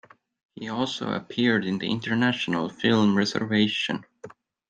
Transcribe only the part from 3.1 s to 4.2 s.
"Reservation".